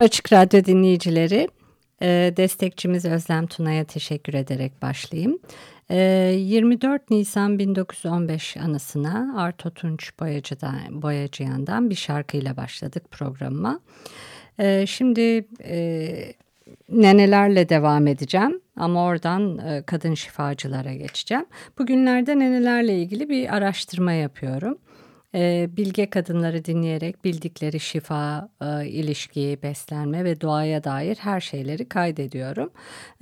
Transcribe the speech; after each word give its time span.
Açık 0.00 0.32
Radyo 0.32 0.64
dinleyicileri, 0.64 1.48
e, 2.02 2.34
destekçimiz 2.36 3.04
Özlem 3.04 3.46
Tuna'ya 3.46 3.84
teşekkür 3.84 4.34
ederek 4.34 4.82
başlayayım. 4.82 5.38
24 5.90 7.02
e, 7.02 7.14
Nisan 7.14 7.58
1915 7.58 8.56
anısına 8.56 9.34
Arto 9.36 9.70
Tunç 9.70 10.12
Boyacı'dan, 10.20 11.02
Boyacıyan'dan 11.02 11.90
bir 11.90 11.94
şarkıyla 11.94 12.56
başladık 12.56 13.10
programıma. 13.10 13.80
E, 14.58 14.86
şimdi 14.86 15.48
nenelerle 16.88 17.68
devam 17.68 18.06
edeceğim 18.06 18.60
ama 18.76 19.04
oradan 19.04 19.60
kadın 19.86 20.14
şifacılara 20.14 20.94
geçeceğim. 20.94 21.46
Bugünlerde 21.78 22.38
nenelerle 22.38 22.98
ilgili 22.98 23.28
bir 23.28 23.56
araştırma 23.56 24.12
yapıyorum 24.12 24.78
bilge 25.76 26.10
kadınları 26.10 26.64
dinleyerek 26.64 27.24
bildikleri 27.24 27.80
şifa, 27.80 28.48
e, 28.62 28.86
ilişki, 28.86 29.58
beslenme 29.62 30.24
ve 30.24 30.40
doğaya 30.40 30.84
dair 30.84 31.16
her 31.16 31.40
şeyleri 31.40 31.88
kaydediyorum. 31.88 32.70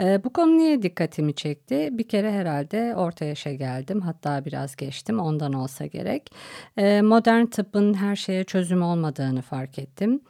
E, 0.01 0.25
bu 0.25 0.33
konu 0.33 0.59
niye 0.59 0.83
dikkatimi 0.83 1.35
çekti? 1.35 1.89
Bir 1.93 2.09
kere 2.09 2.33
herhalde 2.33 2.95
orta 2.97 3.25
yaşa 3.25 3.53
geldim 3.53 4.01
hatta 4.01 4.45
biraz 4.45 4.77
geçtim 4.77 5.21
ondan 5.21 5.53
olsa 5.53 5.87
gerek. 5.87 6.33
E, 6.77 7.03
modern 7.03 7.47
tıbbın 7.47 7.95
her 7.95 8.17
şeye 8.17 8.45
çözüm 8.45 8.83
olmadığını 8.83 9.43
fark 9.43 9.79
ettim. 9.79 10.21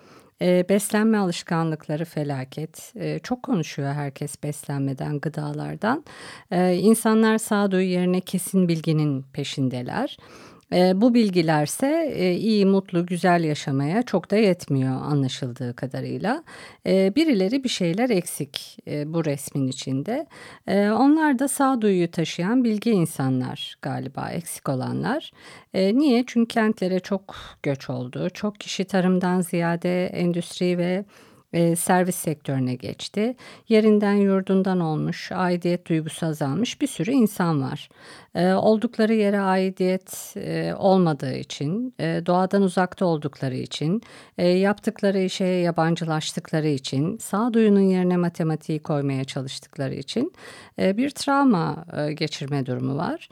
Beslenme 0.40 1.18
alışkanlıkları 1.18 2.04
felaket. 2.04 2.94
Çok 3.22 3.42
konuşuyor 3.42 3.92
herkes 3.92 4.42
beslenmeden, 4.42 5.18
gıdalardan. 5.20 6.04
E, 6.50 6.74
insanlar 6.74 7.38
sağduyu 7.38 7.88
yerine 7.88 8.20
kesin 8.20 8.68
bilginin 8.68 9.22
peşindeler. 9.32 10.16
E, 10.20 10.47
bu 10.72 11.14
bilgilerse 11.14 12.12
e, 12.14 12.34
iyi, 12.34 12.66
mutlu, 12.66 13.06
güzel 13.06 13.44
yaşamaya 13.44 14.02
çok 14.02 14.30
da 14.30 14.36
yetmiyor 14.36 15.02
anlaşıldığı 15.02 15.76
kadarıyla. 15.76 16.44
E, 16.86 17.14
birileri 17.16 17.64
bir 17.64 17.68
şeyler 17.68 18.10
eksik 18.10 18.78
e, 18.86 19.12
bu 19.12 19.24
resmin 19.24 19.68
içinde. 19.68 20.26
E, 20.66 20.90
onlar 20.90 21.38
da 21.38 21.48
sağduyuyu 21.48 22.10
taşıyan 22.10 22.64
bilgi 22.64 22.90
insanlar 22.90 23.76
galiba 23.82 24.30
eksik 24.30 24.68
olanlar. 24.68 25.32
E, 25.74 25.94
niye? 25.98 26.24
Çünkü 26.26 26.48
kentlere 26.48 27.00
çok 27.00 27.36
göç 27.62 27.90
oldu. 27.90 28.30
Çok 28.34 28.60
kişi 28.60 28.84
tarımdan 28.84 29.40
ziyade 29.40 30.06
endüstri 30.06 30.78
ve 30.78 31.04
e, 31.52 31.76
servis 31.76 32.16
sektörüne 32.16 32.74
geçti. 32.74 33.36
Yerinden 33.68 34.14
yurdundan 34.14 34.80
olmuş, 34.80 35.32
aidiyet 35.32 35.88
duygusu 35.88 36.26
azalmış 36.26 36.80
bir 36.80 36.86
sürü 36.86 37.10
insan 37.10 37.62
var. 37.62 37.88
E, 38.34 38.52
oldukları 38.52 39.14
yere 39.14 39.40
aidiyet 39.40 40.34
e, 40.36 40.74
olmadığı 40.74 41.34
için, 41.34 41.94
e, 42.00 42.22
doğadan 42.26 42.62
uzakta 42.62 43.06
oldukları 43.06 43.56
için, 43.56 44.02
e, 44.38 44.48
yaptıkları 44.48 45.18
işe 45.18 45.44
yabancılaştıkları 45.44 46.68
için, 46.68 47.18
sağduyunun 47.18 47.80
yerine 47.80 48.16
matematiği 48.16 48.78
koymaya 48.78 49.24
çalıştıkları 49.24 49.94
için 49.94 50.32
e, 50.78 50.96
bir 50.96 51.10
travma 51.10 51.84
e, 51.96 52.12
geçirme 52.12 52.66
durumu 52.66 52.96
var. 52.96 53.28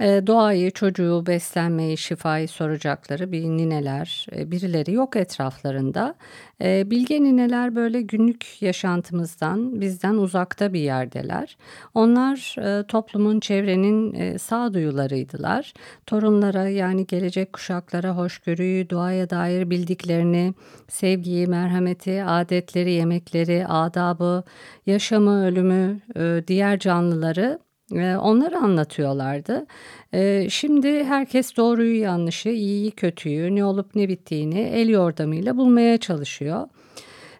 E, 0.00 0.26
doğayı, 0.26 0.70
çocuğu, 0.70 1.24
beslenmeyi, 1.26 1.96
şifayı 1.96 2.48
soracakları 2.48 3.32
bir 3.32 3.44
nineler, 3.44 4.26
e, 4.36 4.50
birileri 4.50 4.92
yok 4.92 5.16
etraflarında. 5.16 6.14
E, 6.62 6.90
bilge 6.90 7.22
nineler 7.22 7.76
böyle 7.76 8.02
günlük 8.02 8.62
yaşantımızdan, 8.62 9.80
bizden 9.80 10.14
uzakta 10.14 10.72
bir 10.72 10.80
yerdeler. 10.80 11.56
Onlar 11.94 12.56
toplumun, 12.88 13.40
çevrenin 13.40 14.36
sağduyularıydılar. 14.36 15.72
Torunlara 16.06 16.68
yani 16.68 17.06
gelecek 17.06 17.52
kuşaklara 17.52 18.16
hoşgörüyü, 18.16 18.90
doğaya 18.90 19.30
dair 19.30 19.70
bildiklerini, 19.70 20.54
sevgiyi, 20.88 21.46
merhameti, 21.46 22.24
adetleri, 22.24 22.92
yemekleri, 22.92 23.66
adabı, 23.66 24.44
yaşamı, 24.86 25.46
ölümü, 25.46 26.00
diğer 26.46 26.78
canlıları 26.78 27.58
ee, 27.94 28.16
onları 28.16 28.58
anlatıyorlardı. 28.58 29.66
Ee, 30.14 30.46
şimdi 30.50 31.04
herkes 31.04 31.56
doğruyu 31.56 32.00
yanlışı, 32.00 32.48
iyiyi 32.48 32.90
kötüyü, 32.90 33.54
ne 33.54 33.64
olup 33.64 33.94
ne 33.94 34.08
bittiğini 34.08 34.60
el 34.60 34.88
yordamıyla 34.88 35.56
bulmaya 35.56 35.98
çalışıyor. 35.98 36.68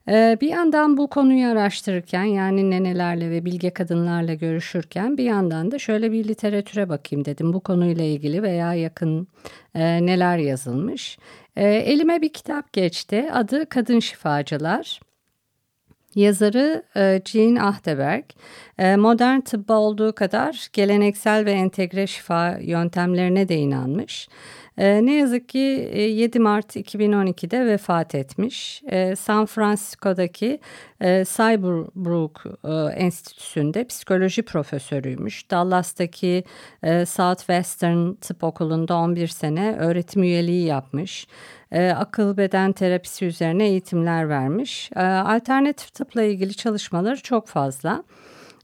Ee, 0.08 0.38
bir 0.40 0.48
yandan 0.48 0.96
bu 0.96 1.10
konuyu 1.10 1.48
araştırırken 1.48 2.24
yani 2.24 2.70
nenelerle 2.70 3.30
ve 3.30 3.44
bilge 3.44 3.70
kadınlarla 3.70 4.34
görüşürken 4.34 5.18
bir 5.18 5.24
yandan 5.24 5.70
da 5.70 5.78
şöyle 5.78 6.12
bir 6.12 6.28
literatüre 6.28 6.88
bakayım 6.88 7.24
dedim. 7.24 7.52
Bu 7.52 7.60
konuyla 7.60 8.04
ilgili 8.04 8.42
veya 8.42 8.74
yakın 8.74 9.28
e, 9.74 10.06
neler 10.06 10.38
yazılmış. 10.38 11.18
Elime 11.56 12.22
bir 12.22 12.32
kitap 12.32 12.72
geçti. 12.72 13.28
Adı 13.32 13.68
Kadın 13.68 14.00
Şifacılar. 14.00 15.00
Yazarı 16.14 16.82
e, 16.96 17.20
Jean 17.24 17.56
Ahdeberg, 17.56 18.24
e, 18.78 18.96
modern 18.96 19.40
tıbba 19.40 19.74
olduğu 19.74 20.14
kadar 20.14 20.68
geleneksel 20.72 21.44
ve 21.44 21.52
entegre 21.52 22.06
şifa 22.06 22.58
yöntemlerine 22.60 23.48
de 23.48 23.56
inanmış. 23.56 24.28
E, 24.78 25.06
ne 25.06 25.14
yazık 25.14 25.48
ki 25.48 25.58
7 25.58 26.38
Mart 26.38 26.76
2012'de 26.76 27.66
vefat 27.66 28.14
etmiş. 28.14 28.82
San 29.18 29.46
Francisco'daki 29.46 30.60
Cyberbrook 31.02 32.44
Enstitüsü'nde 32.96 33.86
psikoloji 33.86 34.42
profesörüymüş. 34.42 35.50
Dallas'taki 35.50 36.44
Southwestern 37.06 38.12
Tıp 38.12 38.44
Okulu'nda 38.44 38.96
11 38.96 39.28
sene 39.28 39.76
öğretim 39.78 40.22
üyeliği 40.22 40.66
yapmış 40.66 41.26
e, 41.74 41.90
akıl 41.90 42.36
beden 42.36 42.72
terapisi 42.72 43.24
üzerine 43.26 43.68
eğitimler 43.68 44.28
vermiş. 44.28 44.90
E, 44.96 45.00
alternatif 45.02 45.94
tıpla 45.94 46.22
ilgili 46.22 46.54
çalışmaları 46.54 47.22
çok 47.22 47.48
fazla. 47.48 48.04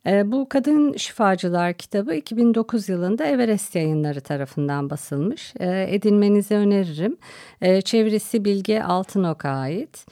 E, 0.07 0.33
bu 0.33 0.49
Kadın 0.49 0.93
Şifacılar 0.93 1.75
kitabı 1.75 2.15
2009 2.15 2.89
yılında 2.89 3.25
Everest 3.25 3.75
yayınları 3.75 4.21
tarafından 4.21 4.91
basılmış. 4.91 5.55
E, 5.61 5.95
edinmenizi 5.95 6.55
öneririm. 6.55 7.17
E, 7.61 7.81
çevirisi 7.81 8.45
Bilge 8.45 8.83
Altınok'a 8.83 9.51
ait. 9.51 10.07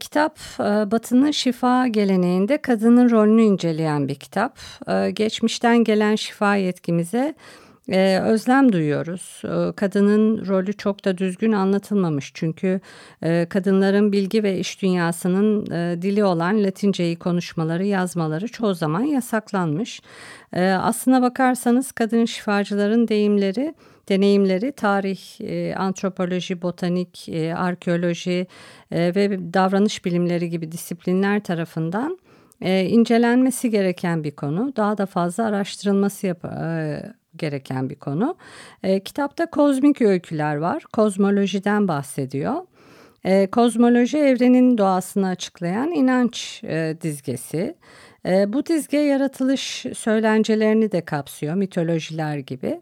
Kitap 0.00 0.38
e, 0.60 0.90
Batı'nın 0.90 1.30
şifa 1.30 1.86
geleneğinde 1.86 2.56
kadının 2.56 3.10
rolünü 3.10 3.42
inceleyen 3.42 4.08
bir 4.08 4.14
kitap. 4.14 4.58
Geçmişten 5.12 5.84
gelen 5.84 6.14
şifa 6.14 6.56
yetkimize 6.56 7.34
e, 7.88 8.20
özlem 8.20 8.72
duyuyoruz. 8.72 9.42
E, 9.44 9.72
kadının 9.72 10.46
rolü 10.46 10.72
çok 10.72 11.04
da 11.04 11.18
düzgün 11.18 11.52
anlatılmamış 11.52 12.30
çünkü 12.34 12.80
e, 13.22 13.46
kadınların 13.50 14.12
bilgi 14.12 14.42
ve 14.42 14.58
iş 14.58 14.82
dünyasının 14.82 15.70
e, 15.70 16.02
dili 16.02 16.24
olan 16.24 16.64
Latinceyi 16.64 17.16
konuşmaları, 17.16 17.84
yazmaları 17.84 18.48
çoğu 18.48 18.74
zaman 18.74 19.02
yasaklanmış. 19.02 20.00
E, 20.52 20.70
aslına 20.70 21.22
bakarsanız 21.22 21.92
kadın 21.92 22.24
şifacıların 22.24 23.08
deyimleri 23.08 23.74
deneyimleri 24.10 24.72
tarih, 24.72 25.40
e, 25.40 25.74
antropoloji, 25.74 26.62
botanik, 26.62 27.28
e, 27.28 27.54
arkeoloji 27.54 28.46
e, 28.90 29.14
ve 29.14 29.54
davranış 29.54 30.04
bilimleri 30.04 30.50
gibi 30.50 30.72
disiplinler 30.72 31.44
tarafından 31.44 32.18
incelenmesi 32.64 33.70
gereken 33.70 34.24
bir 34.24 34.30
konu. 34.30 34.76
Daha 34.76 34.98
da 34.98 35.06
fazla 35.06 35.44
araştırılması 35.44 36.26
yap 36.26 36.44
gereken 37.36 37.90
bir 37.90 37.94
konu. 37.94 38.36
E, 38.82 39.00
kitapta 39.00 39.46
kozmik 39.46 40.02
öyküler 40.02 40.56
var. 40.56 40.82
Kozmolojiden 40.92 41.88
bahsediyor. 41.88 42.54
E, 43.24 43.46
kozmoloji 43.46 44.18
evrenin 44.18 44.78
doğasını 44.78 45.28
açıklayan 45.28 45.90
inanç 45.90 46.64
e, 46.64 46.96
dizgesi. 47.00 47.74
E, 48.26 48.52
bu 48.52 48.66
dizge 48.66 48.98
yaratılış 48.98 49.86
söylencelerini 49.94 50.92
de 50.92 51.04
kapsıyor, 51.04 51.54
mitolojiler 51.54 52.38
gibi. 52.38 52.80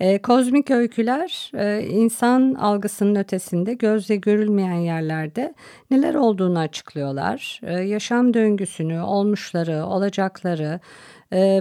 E, 0.00 0.22
kozmik 0.22 0.70
öyküler 0.70 1.50
e, 1.54 1.86
insan 1.86 2.54
algısının 2.54 3.14
ötesinde 3.14 3.74
gözle 3.74 4.16
görülmeyen 4.16 4.74
yerlerde 4.74 5.54
neler 5.90 6.14
olduğunu 6.14 6.58
açıklıyorlar. 6.58 7.60
E, 7.62 7.72
yaşam 7.72 8.34
döngüsünü, 8.34 9.00
olmuşları, 9.00 9.84
olacakları 9.84 10.80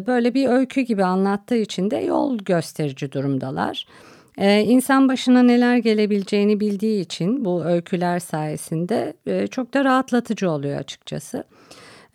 böyle 0.07 0.33
bir 0.33 0.47
öykü 0.47 0.81
gibi 0.81 1.03
anlattığı 1.03 1.55
için 1.57 1.91
de 1.91 1.97
yol 1.97 2.37
gösterici 2.37 3.11
durumdalar. 3.11 3.85
Ee, 4.37 4.61
insan 4.61 5.09
başına 5.09 5.43
neler 5.43 5.77
gelebileceğini 5.77 6.59
bildiği 6.59 7.01
için 7.01 7.45
bu 7.45 7.65
öyküler 7.65 8.19
sayesinde 8.19 9.13
e, 9.27 9.47
çok 9.47 9.73
da 9.73 9.83
rahatlatıcı 9.83 10.51
oluyor 10.51 10.79
açıkçası. 10.79 11.43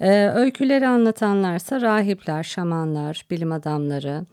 Ee, 0.00 0.28
öyküleri 0.28 0.88
anlatanlarsa 0.88 1.80
rahipler, 1.80 2.42
şamanlar, 2.42 3.26
bilim 3.30 3.52
adamları, 3.52 4.26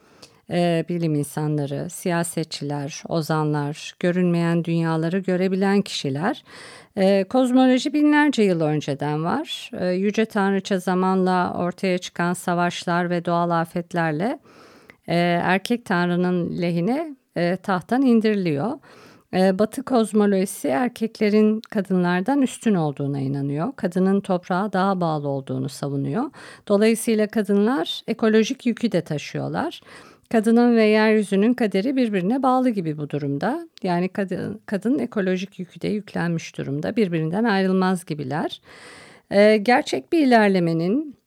e, 0.52 0.86
bilim 0.90 1.16
insanları, 1.16 1.90
siyasetçiler, 1.90 3.04
ozanlar, 3.10 3.96
görünmeyen 4.00 4.64
dünyaları 4.64 5.20
görebilen 5.20 5.82
kişiler. 5.82 6.44
E, 6.98 7.24
kozmoloji 7.24 7.94
binlerce 7.94 8.44
yıl 8.44 8.62
önceden 8.62 9.24
var. 9.24 9.72
E, 9.80 9.88
Yüce 9.88 10.26
Tanrıça 10.26 10.80
zamanla 10.80 11.54
ortaya 11.58 11.98
çıkan 11.98 12.34
savaşlar 12.34 13.10
ve 13.10 13.26
doğal 13.26 13.50
afetlerle 13.50 14.40
e, 15.08 15.16
erkek 15.44 15.86
tanrının 15.86 16.62
lehine 16.62 17.16
e, 17.38 17.56
tahttan 17.56 18.02
indiriliyor. 18.02 18.72
E, 19.34 19.60
Batı 19.60 19.84
kozmolojisi 19.84 20.68
erkeklerin 20.68 21.62
kadınlardan 21.70 22.42
üstün 22.42 22.76
olduğuna 22.76 23.20
inanıyor. 23.20 23.74
Kadının 23.76 24.22
toprağa 24.22 24.74
daha 24.74 25.02
bağlı 25.02 25.28
olduğunu 25.28 25.70
savunuyor. 25.70 26.24
Dolayısıyla 26.68 27.28
kadınlar 27.28 28.02
ekolojik 28.08 28.66
yükü 28.66 28.92
de 28.92 29.02
taşıyorlar. 29.02 29.82
Kadının 30.32 30.76
ve 30.76 30.84
yeryüzünün 30.84 31.54
kaderi 31.54 31.96
birbirine 31.96 32.44
bağlı 32.44 32.70
gibi 32.70 32.98
bu 32.98 33.10
durumda. 33.10 33.68
Yani 33.84 34.10
kadın, 34.10 34.62
kadın 34.66 35.00
ekolojik 35.00 35.60
yükü 35.60 35.82
de 35.82 35.88
yüklenmiş 35.88 36.58
durumda. 36.58 36.96
Birbirinden 36.96 37.44
ayrılmaz 37.44 38.06
gibiler. 38.06 38.62
Ee, 39.32 39.58
gerçek 39.58 40.12
bir 40.12 40.28
ilerlemenin 40.28 41.18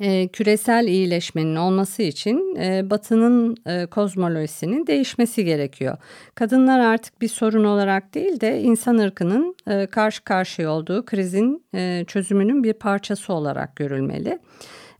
e, 0.00 0.28
küresel 0.28 0.86
iyileşmenin 0.86 1.56
olması 1.56 2.02
için 2.02 2.56
e, 2.56 2.90
Batı'nın 2.90 3.56
e, 3.66 3.86
kozmolojisinin 3.86 4.86
değişmesi 4.86 5.44
gerekiyor. 5.44 5.96
Kadınlar 6.34 6.80
artık 6.80 7.20
bir 7.20 7.28
sorun 7.28 7.64
olarak 7.64 8.14
değil 8.14 8.40
de 8.40 8.60
insan 8.60 8.98
ırkının 8.98 9.56
e, 9.66 9.86
karşı 9.86 10.24
karşıya 10.24 10.70
olduğu 10.70 11.04
krizin 11.04 11.64
e, 11.74 12.04
çözümünün 12.06 12.64
bir 12.64 12.72
parçası 12.72 13.32
olarak 13.32 13.76
görülmeli. 13.76 14.38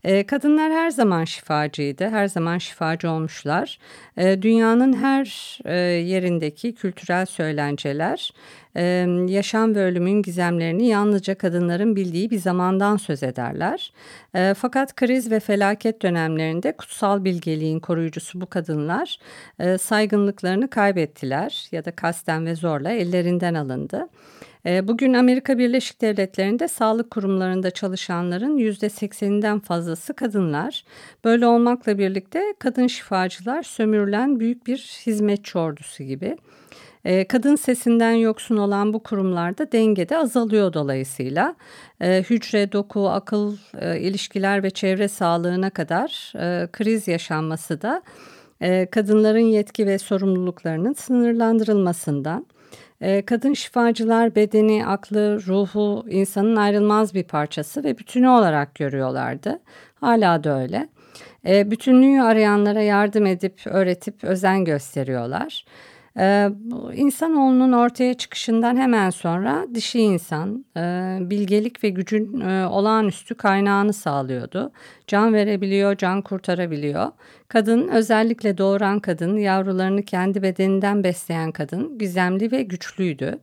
E, 0.03 0.23
kadınlar 0.23 0.71
her 0.71 0.89
zaman 0.89 1.23
şifacıydı, 1.23 2.09
her 2.09 2.27
zaman 2.27 2.57
şifacı 2.57 3.09
olmuşlar. 3.09 3.79
E, 4.17 4.41
dünyanın 4.41 4.93
her 4.93 5.59
e, 5.65 5.75
yerindeki 5.81 6.75
kültürel 6.75 7.25
söylenceler 7.25 8.33
e, 8.75 8.83
yaşam 9.27 9.75
ve 9.75 9.79
ölümün 9.79 10.21
gizemlerini 10.21 10.87
yalnızca 10.87 11.35
kadınların 11.35 11.95
bildiği 11.95 12.31
bir 12.31 12.39
zamandan 12.39 12.97
söz 12.97 13.23
ederler. 13.23 13.93
E, 14.35 14.53
fakat 14.57 14.95
kriz 14.95 15.31
ve 15.31 15.39
felaket 15.39 16.01
dönemlerinde 16.01 16.71
kutsal 16.71 17.23
bilgeliğin 17.23 17.79
koruyucusu 17.79 18.41
bu 18.41 18.45
kadınlar 18.45 19.17
e, 19.59 19.77
saygınlıklarını 19.77 20.69
kaybettiler 20.69 21.67
ya 21.71 21.85
da 21.85 21.91
kasten 21.91 22.45
ve 22.45 22.55
zorla 22.55 22.91
ellerinden 22.91 23.53
alındı. 23.53 24.07
Ee, 24.65 24.87
bugün 24.87 25.13
Amerika 25.13 25.57
Birleşik 25.57 26.01
Devletleri'nde 26.01 26.67
sağlık 26.67 27.11
kurumlarında 27.11 27.71
çalışanların 27.71 28.57
%80'inden 28.57 29.59
fazlası 29.59 30.13
kadınlar. 30.13 30.83
Böyle 31.23 31.47
olmakla 31.47 31.97
birlikte 31.97 32.53
kadın 32.59 32.87
şifacılar 32.87 33.63
sömürülen 33.63 34.39
büyük 34.39 34.67
bir 34.67 34.77
hizmetçi 35.05 35.57
ordusu 35.57 36.03
gibi. 36.03 36.37
Ee, 37.05 37.27
kadın 37.27 37.55
sesinden 37.55 38.11
yoksun 38.11 38.57
olan 38.57 38.93
bu 38.93 39.03
kurumlarda 39.03 39.71
dengede 39.71 40.17
azalıyor 40.17 40.73
dolayısıyla. 40.73 41.55
Ee, 42.01 42.23
hücre, 42.29 42.71
doku, 42.71 43.09
akıl, 43.09 43.57
e, 43.79 43.99
ilişkiler 43.99 44.63
ve 44.63 44.69
çevre 44.69 45.07
sağlığına 45.07 45.69
kadar 45.69 46.33
e, 46.35 46.67
kriz 46.71 47.07
yaşanması 47.07 47.81
da 47.81 48.01
e, 48.61 48.85
kadınların 48.85 49.39
yetki 49.39 49.87
ve 49.87 49.97
sorumluluklarının 49.97 50.93
sınırlandırılmasından 50.93 52.45
kadın 53.25 53.53
şifacılar 53.53 54.35
bedeni, 54.35 54.85
aklı, 54.85 55.39
ruhu 55.47 56.05
insanın 56.09 56.55
ayrılmaz 56.55 57.13
bir 57.13 57.23
parçası 57.23 57.83
ve 57.83 57.97
bütünü 57.97 58.27
olarak 58.27 58.75
görüyorlardı. 58.75 59.59
Hala 59.95 60.43
da 60.43 60.61
öyle. 60.61 60.89
Ee, 61.47 61.71
bütünlüğü 61.71 62.21
arayanlara 62.21 62.81
yardım 62.81 63.25
edip, 63.25 63.61
öğretip 63.65 64.23
özen 64.23 64.65
gösteriyorlar. 64.65 65.65
Ee, 66.17 66.49
insanoğlunun 66.93 67.71
ortaya 67.71 68.13
çıkışından 68.13 68.77
hemen 68.77 69.09
sonra 69.09 69.65
dişi 69.73 69.99
insan 69.99 70.65
e, 70.77 70.81
bilgelik 71.21 71.83
ve 71.83 71.89
gücün 71.89 72.39
e, 72.39 72.67
olağanüstü 72.67 73.35
kaynağını 73.35 73.93
sağlıyordu. 73.93 74.71
Can 75.07 75.33
verebiliyor, 75.33 75.97
can 75.97 76.21
kurtarabiliyor. 76.21 77.11
Kadın 77.47 77.87
özellikle 77.87 78.57
doğuran 78.57 78.99
kadın, 78.99 79.37
yavrularını 79.37 80.03
kendi 80.03 80.41
bedeninden 80.41 81.03
besleyen 81.03 81.51
kadın 81.51 81.97
gizemli 81.97 82.51
ve 82.51 82.63
güçlüydü. 82.63 83.39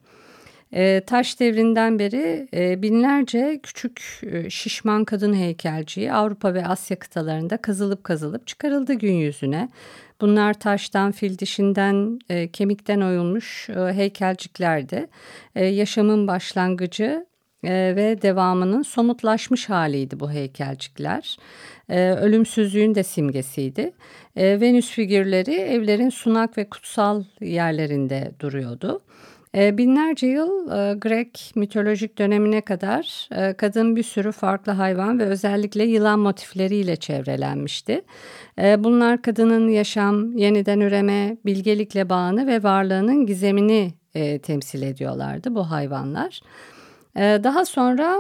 E, 0.73 1.01
taş 1.07 1.41
devrinden 1.41 1.99
beri 1.99 2.49
binlerce 2.83 3.61
küçük 3.63 4.01
şişman 4.49 5.05
kadın 5.05 5.35
heykelciyi 5.35 6.13
Avrupa 6.13 6.55
ve 6.55 6.67
Asya 6.67 6.99
kıtalarında 6.99 7.57
kazılıp 7.57 8.05
kazılıp 8.05 8.47
çıkarıldı 8.47 8.95
gün 8.95 9.13
yüzüne. 9.13 9.69
Bunlar 10.21 10.55
taştan, 10.55 11.13
fil 11.13 11.39
dişinden, 11.39 12.19
e, 12.29 12.49
kemikten 12.49 13.01
oyulmuş 13.01 13.71
e, 13.71 13.93
heykelciklerdi. 13.93 15.07
E, 15.55 15.65
yaşamın 15.65 16.27
başlangıcı 16.27 17.27
e, 17.65 17.93
ve 17.97 18.23
devamının 18.23 18.83
somutlaşmış 18.83 19.69
haliydi 19.69 20.21
bu 20.21 20.31
heykelcikler. 20.31 21.37
E, 21.89 22.11
ölümsüzlüğün 22.11 22.95
de 22.95 23.03
simgesiydi. 23.03 23.93
E, 24.37 24.61
Venüs 24.61 24.91
figürleri 24.91 25.55
evlerin 25.55 26.11
sunak 26.11 26.59
ve 26.59 26.69
kutsal 26.69 27.25
yerlerinde 27.41 28.33
duruyordu. 28.41 29.01
E, 29.55 29.79
binlerce 29.79 30.27
yıl 30.27 30.71
e, 30.71 30.95
Grek 30.95 31.53
mitolojik 31.55 32.19
dönemine 32.19 32.61
kadar 32.61 33.29
e, 33.33 33.53
kadın 33.53 33.97
bir 33.97 34.03
sürü 34.03 34.33
farklı 34.33 34.73
hayvan 34.73 35.19
ve 35.19 35.25
özellikle 35.25 35.85
yılan 35.85 36.19
motifleriyle 36.19 36.97
çevrelenmişti. 36.97 38.03
E, 38.59 38.85
bunlar 38.85 39.23
kadının 39.23 39.69
yaşam, 39.69 40.37
yeniden 40.37 40.81
üreme, 40.81 41.37
bilgelikle 41.47 42.09
bağını 42.09 42.47
ve 42.47 42.63
varlığının 42.63 43.27
gizemini 43.27 43.93
temsil 44.43 44.83
ediyorlardı 44.83 45.55
bu 45.55 45.71
hayvanlar. 45.71 46.41
Daha 47.17 47.65
sonra 47.65 48.17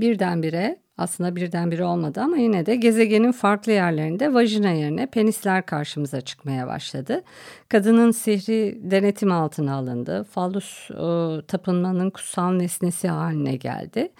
birdenbire 0.00 0.81
aslında 0.98 1.36
birdenbire 1.36 1.84
olmadı 1.84 2.20
ama 2.20 2.36
yine 2.36 2.66
de 2.66 2.76
gezegenin 2.76 3.32
farklı 3.32 3.72
yerlerinde 3.72 4.34
vajina 4.34 4.70
yerine 4.70 5.06
penisler 5.06 5.66
karşımıza 5.66 6.20
çıkmaya 6.20 6.66
başladı. 6.66 7.22
Kadının 7.68 8.10
sihri 8.10 8.78
denetim 8.82 9.32
altına 9.32 9.74
alındı. 9.74 10.24
Fallus 10.24 10.90
e, 10.90 11.46
tapınmanın 11.46 12.10
kutsal 12.10 12.52
nesnesi 12.52 13.08
haline 13.08 13.56
geldi. 13.56 14.12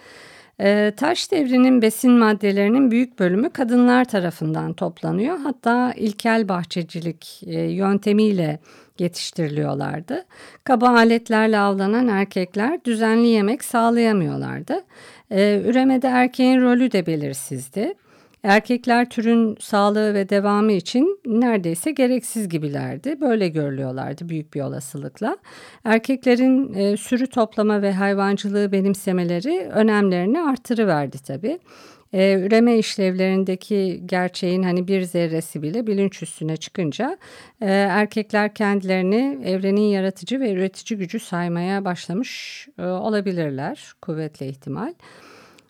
E, 0.61 0.93
taş 0.97 1.33
devrinin 1.33 1.83
besin 1.83 2.13
maddelerinin 2.13 2.91
büyük 2.91 3.19
bölümü 3.19 3.51
kadınlar 3.51 4.05
tarafından 4.05 4.73
toplanıyor. 4.73 5.39
Hatta 5.39 5.93
ilkel 5.97 6.49
bahçecilik 6.49 7.43
e, 7.47 7.61
yöntemiyle 7.61 8.59
yetiştiriliyorlardı. 8.99 10.25
Kaba 10.65 10.89
aletlerle 10.89 11.59
avlanan 11.59 12.09
erkekler 12.09 12.85
düzenli 12.85 13.27
yemek 13.27 13.65
sağlayamıyorlardı. 13.65 14.85
Ee, 15.33 15.63
üremede 15.65 16.09
erkeğin 16.09 16.61
rolü 16.61 16.93
de 16.93 17.07
belirsizdi. 17.07 17.95
Erkekler 18.43 19.09
türün 19.09 19.57
sağlığı 19.61 20.15
ve 20.15 20.29
devamı 20.29 20.73
için 20.73 21.21
neredeyse 21.27 21.91
gereksiz 21.91 22.49
gibilerdi. 22.49 23.21
Böyle 23.21 23.49
görülüyorlardı 23.49 24.29
büyük 24.29 24.55
bir 24.55 24.61
olasılıkla. 24.61 25.37
Erkeklerin 25.85 26.75
e, 26.75 26.97
sürü 26.97 27.27
toplama 27.27 27.83
ve 27.83 27.93
hayvancılığı 27.93 28.73
benimsemeleri 28.73 29.69
önemlerini 29.73 30.43
artırıverdi 30.43 31.19
tabii 31.23 31.59
e, 32.13 32.41
üreme 32.41 32.79
işlevlerindeki 32.79 34.03
gerçeğin 34.07 34.63
hani 34.63 34.89
bir 34.89 35.03
zerresi 35.03 35.63
bile 35.63 35.87
bilinç 35.87 36.23
üstüne 36.23 36.57
çıkınca 36.57 37.19
e, 37.61 37.71
erkekler 37.71 38.55
kendilerini 38.55 39.39
evrenin 39.45 39.81
yaratıcı 39.81 40.41
ve 40.41 40.53
üretici 40.53 40.99
gücü 40.99 41.21
saymaya 41.21 41.85
başlamış 41.85 42.69
e, 42.79 42.83
olabilirler 42.83 43.93
kuvvetle 44.03 44.47
ihtimal. 44.47 44.95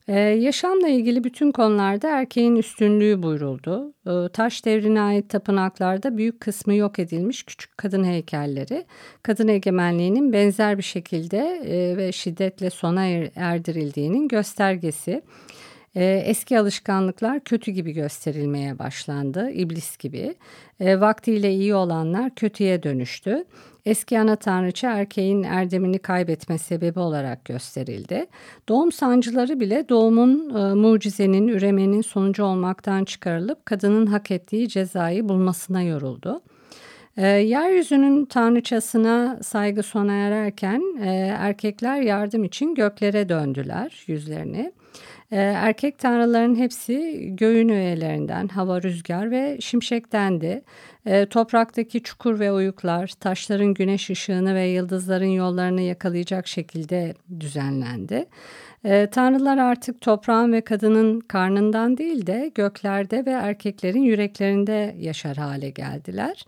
Ee, 0.08 0.18
yaşamla 0.20 0.88
ilgili 0.88 1.24
bütün 1.24 1.52
konularda 1.52 2.08
erkeğin 2.08 2.56
üstünlüğü 2.56 3.22
buyruldu. 3.22 3.94
Ee, 4.06 4.28
taş 4.32 4.64
devrine 4.64 5.00
ait 5.00 5.28
tapınaklarda 5.28 6.16
büyük 6.16 6.40
kısmı 6.40 6.74
yok 6.74 6.98
edilmiş 6.98 7.42
küçük 7.42 7.78
kadın 7.78 8.04
heykelleri, 8.04 8.84
kadın 9.22 9.48
egemenliğinin 9.48 10.32
benzer 10.32 10.78
bir 10.78 10.82
şekilde 10.82 11.38
e, 11.66 11.96
ve 11.96 12.12
şiddetle 12.12 12.70
sona 12.70 13.06
er, 13.06 13.30
erdirildiğinin 13.36 14.28
göstergesi. 14.28 15.22
E, 15.94 16.22
eski 16.26 16.58
alışkanlıklar 16.58 17.40
kötü 17.40 17.70
gibi 17.70 17.92
gösterilmeye 17.92 18.78
başlandı, 18.78 19.50
iblis 19.50 19.96
gibi. 19.96 20.34
E, 20.80 21.00
vaktiyle 21.00 21.52
iyi 21.54 21.74
olanlar 21.74 22.34
kötüye 22.34 22.82
dönüştü. 22.82 23.44
Eski 23.86 24.20
ana 24.20 24.36
tanrıça 24.36 24.90
erkeğin 24.90 25.42
erdemini 25.42 25.98
kaybetme 25.98 26.58
sebebi 26.58 26.98
olarak 26.98 27.44
gösterildi. 27.44 28.26
Doğum 28.68 28.92
sancıları 28.92 29.60
bile 29.60 29.88
doğumun 29.88 30.54
e, 30.54 30.74
mucizenin, 30.74 31.48
üremenin 31.48 32.02
sonucu 32.02 32.44
olmaktan 32.44 33.04
çıkarılıp 33.04 33.66
kadının 33.66 34.06
hak 34.06 34.30
ettiği 34.30 34.68
cezayı 34.68 35.28
bulmasına 35.28 35.82
yoruldu. 35.82 36.42
E, 37.16 37.26
yeryüzünün 37.26 38.24
tanrıçasına 38.24 39.38
saygı 39.42 39.82
sona 39.82 40.12
ererken 40.12 40.82
e, 41.02 41.08
erkekler 41.38 42.00
yardım 42.00 42.44
için 42.44 42.74
göklere 42.74 43.28
döndüler 43.28 44.04
yüzlerini. 44.06 44.72
Ee, 45.32 45.36
erkek 45.36 45.98
tanrıların 45.98 46.54
hepsi 46.54 47.28
göğün 47.36 47.68
öğelerinden, 47.68 48.48
hava, 48.48 48.82
rüzgar 48.82 49.30
ve 49.30 49.58
şimşektendi. 49.60 50.62
Ee, 51.06 51.26
topraktaki 51.26 52.02
çukur 52.02 52.40
ve 52.40 52.52
oyuklar, 52.52 53.08
taşların 53.20 53.74
güneş 53.74 54.10
ışığını 54.10 54.54
ve 54.54 54.66
yıldızların 54.66 55.24
yollarını 55.24 55.80
yakalayacak 55.80 56.46
şekilde 56.46 57.14
düzenlendi. 57.40 58.26
Ee, 58.84 59.08
tanrılar 59.12 59.58
artık 59.58 60.00
toprağın 60.00 60.52
ve 60.52 60.60
kadının 60.60 61.20
karnından 61.20 61.98
değil 61.98 62.26
de 62.26 62.52
göklerde 62.54 63.26
ve 63.26 63.30
erkeklerin 63.30 64.02
yüreklerinde 64.02 64.96
yaşar 64.98 65.36
hale 65.36 65.70
geldiler. 65.70 66.44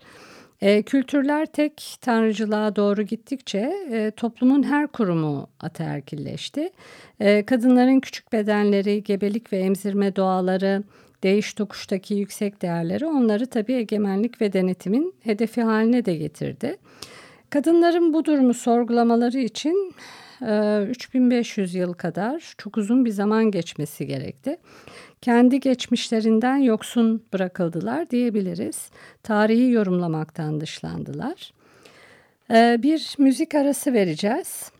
E, 0.61 0.81
kültürler 0.81 1.45
tek 1.45 1.97
tanrıcılığa 2.01 2.75
doğru 2.75 3.01
gittikçe 3.01 3.73
e, 3.91 4.11
toplumun 4.11 4.63
her 4.63 4.87
kurumu 4.87 5.47
ataerkilleşti. 5.59 6.69
E, 7.19 7.45
kadınların 7.45 7.99
küçük 7.99 8.33
bedenleri, 8.33 9.03
gebelik 9.03 9.53
ve 9.53 9.57
emzirme 9.57 10.15
doğaları, 10.15 10.83
değiş 11.23 11.53
tokuştaki 11.53 12.13
yüksek 12.13 12.61
değerleri 12.61 13.05
onları 13.05 13.47
tabii 13.47 13.73
egemenlik 13.73 14.41
ve 14.41 14.53
denetimin 14.53 15.13
hedefi 15.23 15.61
haline 15.61 16.05
de 16.05 16.15
getirdi. 16.15 16.77
Kadınların 17.49 18.13
bu 18.13 18.25
durumu 18.25 18.53
sorgulamaları 18.53 19.37
için 19.37 19.93
3500 20.41 21.75
yıl 21.75 21.93
kadar 21.93 22.53
çok 22.57 22.77
uzun 22.77 23.05
bir 23.05 23.11
zaman 23.11 23.51
geçmesi 23.51 24.07
gerekti 24.07 24.57
kendi 25.25 25.59
geçmişlerinden 25.59 26.57
yoksun 26.57 27.23
bırakıldılar 27.33 28.09
diyebiliriz. 28.09 28.89
Tarihi 29.23 29.71
yorumlamaktan 29.71 30.61
dışlandılar. 30.61 31.53
Ee, 32.51 32.77
bir 32.83 33.15
müzik 33.17 33.55
arası 33.55 33.93
vereceğiz. 33.93 34.71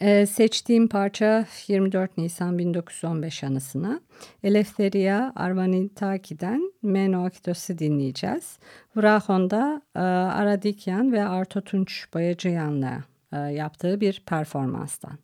Ee, 0.00 0.26
seçtiğim 0.26 0.88
parça 0.88 1.46
24 1.68 2.18
Nisan 2.18 2.58
1915 2.58 3.44
anısına 3.44 4.00
Eleftheria 4.42 5.32
Arvanitaki'den 5.36 6.72
Meno 6.82 7.24
Akitos'u 7.24 7.78
dinleyeceğiz. 7.78 8.58
Vrahon'da 8.96 9.82
e, 9.96 9.98
Aradikyan 9.98 11.12
ve 11.12 11.24
Arto 11.24 11.60
Tunç 11.60 12.06
Boyacıyan'la 12.14 12.92
e, 12.94 13.17
yaptığı 13.32 14.00
bir 14.00 14.22
performanstan. 14.26 15.18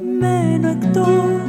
Müzik 0.00 1.41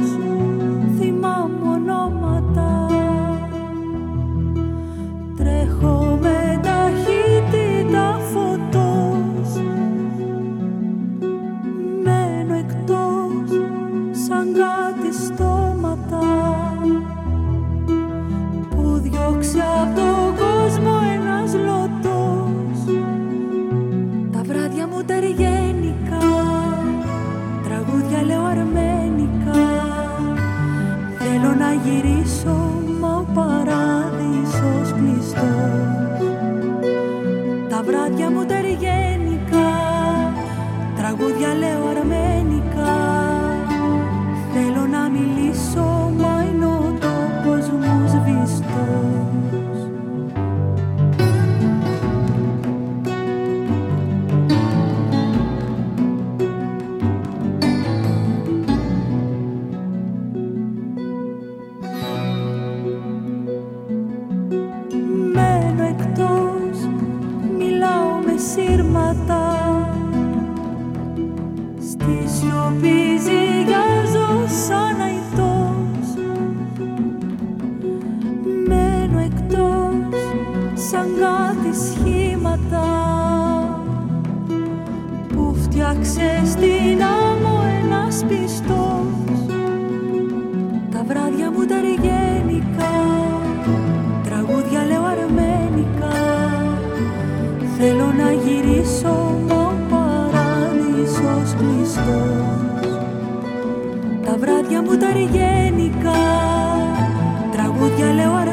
Για 107.96 108.12
λέω 108.12 108.43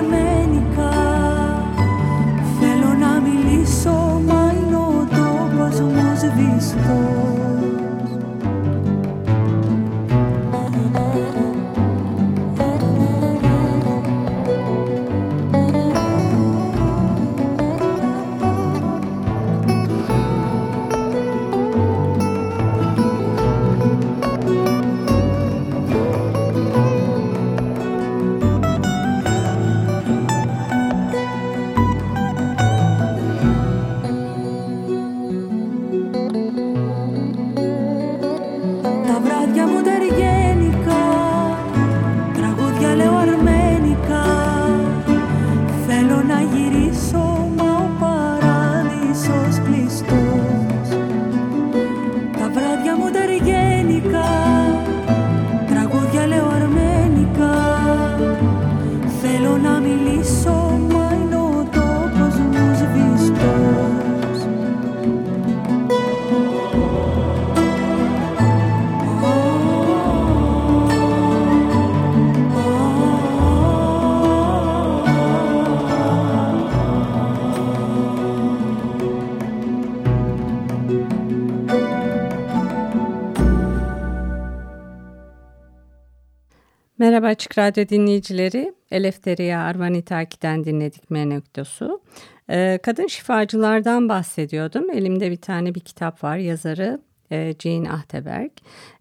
Açık 87.32 87.58
Radyo 87.58 87.88
dinleyicileri. 87.90 88.74
Elef 88.92 89.26
Derya 89.26 89.62
Arvanitaki'den 89.62 90.64
dinledik 90.64 91.12
Menekdos'u. 91.12 92.02
Ee, 92.50 92.80
kadın 92.84 93.08
şifacılardan 93.08 94.10
bahsediyordum. 94.10 94.90
Elimde 94.92 95.32
bir 95.32 95.38
tane 95.38 95.76
bir 95.76 95.80
kitap 95.80 96.24
var. 96.24 96.38
Yazarı 96.38 97.02
e, 97.32 97.54
Jean 97.60 97.86
Ahteberg. 97.86 98.52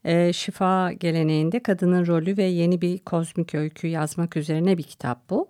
E, 0.04 0.32
şifa 0.32 0.92
geleneğinde 0.92 1.62
kadının 1.62 2.06
rolü 2.06 2.36
ve 2.36 2.42
yeni 2.42 2.80
bir 2.80 2.98
kozmik 2.98 3.54
öykü 3.54 3.86
yazmak 3.86 4.36
üzerine 4.36 4.78
bir 4.78 4.82
kitap 4.82 5.30
bu. 5.30 5.48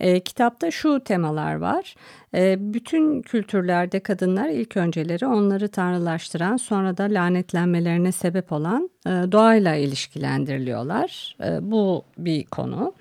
E, 0.00 0.20
kitapta 0.20 0.70
şu 0.70 1.00
temalar 1.00 1.54
var. 1.54 1.94
E, 2.34 2.56
bütün 2.74 3.22
kültürlerde 3.22 4.00
kadınlar 4.00 4.48
ilk 4.48 4.76
önceleri 4.76 5.26
onları 5.26 5.68
tanrılaştıran 5.68 6.56
sonra 6.56 6.96
da 6.96 7.02
lanetlenmelerine 7.02 8.12
sebep 8.12 8.52
olan 8.52 8.90
e, 9.06 9.10
doğayla 9.10 9.74
ilişkilendiriliyorlar. 9.74 11.36
E, 11.44 11.70
bu 11.70 12.04
bir 12.18 12.44
konu. 12.44 12.94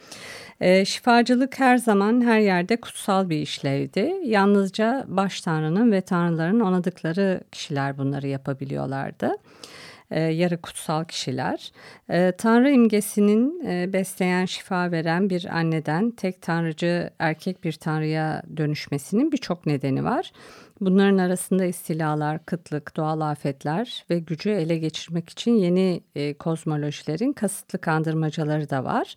E, 0.62 0.86
şifacılık 0.86 1.60
her 1.60 1.78
zaman 1.78 2.22
her 2.22 2.40
yerde 2.40 2.78
kutsal 2.78 3.30
bir 3.30 3.38
işlevdi. 3.38 4.14
Yalnızca 4.24 5.06
baş 5.08 5.42
tanrının 5.42 5.92
ve 5.92 6.02
tanrıların 6.02 6.60
onadıkları 6.60 7.42
kişiler 7.52 7.98
bunları 7.98 8.28
yapabiliyorlardı 8.28 9.32
e, 10.12 10.20
yarı 10.20 10.62
kutsal 10.62 11.04
kişiler. 11.04 11.72
E, 12.10 12.32
Tanrı 12.38 12.72
imgesinin 12.72 13.66
e, 13.66 13.94
besleyen, 13.94 14.46
şifa 14.46 14.92
veren 14.92 15.30
bir 15.30 15.58
anneden 15.58 16.12
tek 16.12 16.42
tanrıcı 16.42 17.10
erkek 17.20 17.64
bir 17.64 17.74
tanrıya 17.74 18.44
dönüşmesinin 18.58 19.32
birçok 19.32 19.66
nedeni 19.66 20.04
var. 20.04 20.32
Bunların 20.82 21.18
arasında 21.18 21.66
istilalar, 21.66 22.46
kıtlık, 22.46 22.98
doğal 22.98 23.22
afetler 23.22 24.06
ve 24.10 24.20
gücü 24.20 24.50
ele 24.50 24.78
geçirmek 24.78 25.30
için 25.30 25.52
yeni 25.52 26.02
e, 26.16 26.34
kozmolojilerin 26.34 27.34
kasıtlı 27.34 27.80
kandırmacaları 27.82 28.70
da 28.70 28.84
var. 28.84 29.16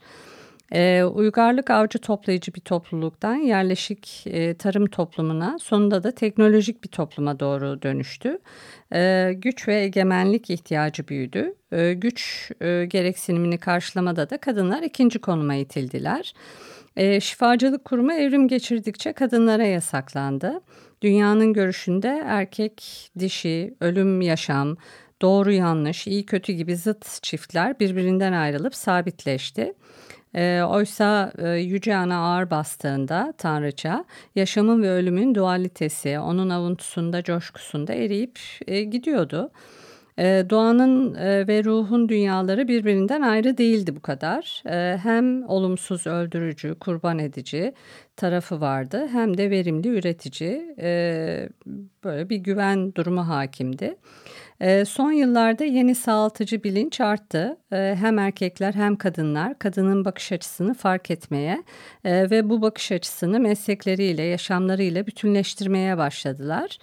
E, 0.72 1.04
uygarlık 1.04 1.70
avcı 1.70 1.98
toplayıcı 1.98 2.54
bir 2.54 2.60
topluluktan 2.60 3.34
yerleşik 3.34 4.22
e, 4.26 4.54
tarım 4.54 4.86
toplumuna 4.86 5.58
sonunda 5.58 6.02
da 6.02 6.10
teknolojik 6.10 6.84
bir 6.84 6.88
topluma 6.88 7.40
doğru 7.40 7.82
dönüştü. 7.82 8.38
E, 8.92 9.32
güç 9.36 9.68
ve 9.68 9.80
egemenlik 9.80 10.50
ihtiyacı 10.50 11.08
büyüdü. 11.08 11.54
E, 11.72 11.94
güç 11.94 12.50
e, 12.60 12.84
gereksinimini 12.84 13.58
karşılamada 13.58 14.30
da 14.30 14.38
kadınlar 14.38 14.82
ikinci 14.82 15.18
konuma 15.18 15.54
itildiler. 15.54 16.34
Şifacılık 17.20 17.84
kurumu 17.84 18.12
evrim 18.12 18.48
geçirdikçe 18.48 19.12
kadınlara 19.12 19.64
yasaklandı. 19.64 20.60
Dünyanın 21.02 21.52
görüşünde 21.52 22.22
erkek, 22.26 23.10
dişi, 23.18 23.74
ölüm, 23.80 24.20
yaşam, 24.20 24.76
doğru 25.22 25.52
yanlış, 25.52 26.06
iyi 26.06 26.26
kötü 26.26 26.52
gibi 26.52 26.76
zıt 26.76 27.22
çiftler 27.22 27.80
birbirinden 27.80 28.32
ayrılıp 28.32 28.74
sabitleşti. 28.74 29.74
E, 30.34 30.62
oysa 30.62 31.32
e, 31.38 31.49
Yüce 31.49 31.96
Ana 31.96 32.18
ağır 32.18 32.50
bastığında 32.50 33.34
Tanrıça 33.38 34.04
yaşamın 34.34 34.82
ve 34.82 34.90
ölümün 34.90 35.34
dualitesi 35.34 36.18
onun 36.18 36.50
avuntusunda 36.50 37.22
coşkusunda 37.22 37.92
eriyip 37.92 38.38
e, 38.66 38.82
gidiyordu. 38.82 39.50
E, 40.18 40.44
doğanın 40.50 41.14
e, 41.14 41.49
ve 41.49 41.64
ruhun 41.64 42.08
dünyaları 42.08 42.68
birbirinden 42.68 43.23
ayrı 43.23 43.58
değildi 43.58 43.96
bu 43.96 44.00
kadar. 44.00 44.62
E, 44.66 44.99
hem 44.99 45.49
olumsuz 45.49 46.06
öldürücü, 46.06 46.75
kurban 46.75 47.18
edici 47.18 47.75
tarafı 48.16 48.60
vardı 48.60 49.08
hem 49.12 49.38
de 49.38 49.50
verimli 49.50 49.88
üretici 49.88 50.75
e, 50.80 51.49
böyle 52.04 52.28
bir 52.28 52.36
güven 52.36 52.94
durumu 52.94 53.28
hakimdi. 53.28 53.96
E, 54.60 54.84
son 54.84 55.12
yıllarda 55.12 55.64
yeni 55.64 55.94
sağaltıcı 55.94 56.64
bilinç 56.64 57.00
arttı. 57.00 57.56
Hem 57.70 58.18
erkekler 58.18 58.75
hem 58.75 58.96
kadınlar 58.96 59.58
kadının 59.58 60.04
bakış 60.04 60.32
açısını 60.32 60.75
fark 60.75 61.10
etmeye 61.10 61.62
e, 62.04 62.30
ve 62.30 62.50
bu 62.50 62.62
bakış 62.62 62.92
açısını 62.92 63.40
meslekleriyle, 63.40 64.23
yaşamlarıyla 64.23 65.06
bütünleştirmeye 65.06 65.99
başladılar. 65.99 66.78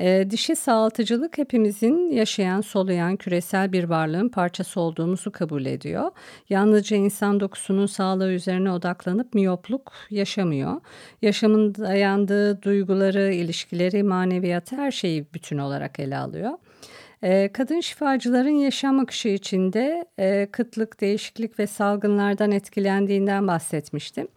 E, 0.00 0.30
dişi 0.30 0.56
sağaltıcılık 0.56 1.38
hepimizin 1.38 2.10
yaşayan, 2.10 2.60
soluyan, 2.60 3.16
küresel 3.16 3.72
bir 3.72 3.84
varlığın 3.84 4.28
parçası 4.28 4.80
olduğumuzu 4.80 5.32
kabul 5.32 5.66
ediyor. 5.66 6.10
Yalnızca 6.48 6.96
insan 6.96 7.40
dokusunun 7.40 7.86
sağlığı 7.86 8.32
üzerine 8.32 8.70
odaklanıp 8.72 9.34
miyopluk 9.34 9.92
yaşamıyor. 10.10 10.80
Yaşamın 11.22 11.74
dayandığı 11.74 12.62
duyguları, 12.62 13.32
ilişkileri, 13.32 14.02
maneviyatı 14.02 14.76
her 14.76 14.90
şeyi 14.90 15.26
bütün 15.34 15.58
olarak 15.58 16.00
ele 16.00 16.16
alıyor. 16.16 16.52
E, 17.22 17.52
kadın 17.52 17.80
şifacıların 17.80 18.48
yaşam 18.48 18.98
akışı 18.98 19.28
içinde 19.28 20.06
e, 20.18 20.48
kıtlık, 20.52 21.00
değişiklik 21.00 21.58
ve 21.58 21.66
salgınlardan 21.66 22.50
etkilendiğinden 22.50 23.46
bahsetmiştim. 23.46 24.28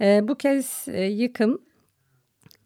E, 0.00 0.28
bu 0.28 0.34
kez 0.34 0.84
e, 0.88 1.04
yıkım 1.04 1.58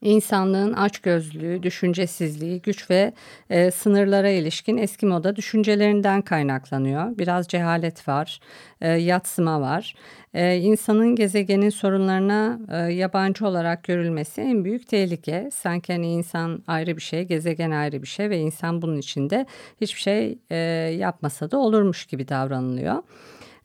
İnsanlığın 0.02 0.72
açgözlülüğü, 0.72 1.62
düşüncesizliği, 1.62 2.62
güç 2.62 2.90
ve 2.90 3.12
e, 3.50 3.70
sınırlara 3.70 4.28
ilişkin 4.28 4.76
eski 4.76 5.06
moda 5.06 5.37
düşüncelerinden 5.37 6.22
kaynaklanıyor. 6.22 7.18
Biraz 7.18 7.48
cehalet 7.48 8.08
var, 8.08 8.40
e, 8.80 8.88
yatsıma 8.88 9.61
var. 9.61 9.94
E, 10.34 10.56
insanın 10.56 11.16
gezegenin 11.16 11.70
sorunlarına 11.70 12.58
e, 12.72 12.76
yabancı 12.92 13.46
olarak 13.46 13.84
görülmesi 13.84 14.40
en 14.40 14.64
büyük 14.64 14.88
tehlike. 14.88 15.50
Sanki 15.52 15.92
hani 15.92 16.12
insan 16.12 16.62
ayrı 16.66 16.96
bir 16.96 17.02
şey, 17.02 17.22
gezegen 17.24 17.70
ayrı 17.70 18.02
bir 18.02 18.08
şey 18.08 18.30
ve 18.30 18.38
insan 18.38 18.82
bunun 18.82 18.98
içinde 18.98 19.46
hiçbir 19.80 20.00
şey 20.00 20.38
e, 20.50 20.56
yapmasa 20.98 21.50
da 21.50 21.58
olurmuş 21.58 22.06
gibi 22.06 22.28
davranılıyor. 22.28 23.02